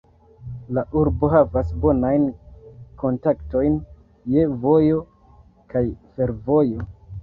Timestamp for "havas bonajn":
1.33-2.25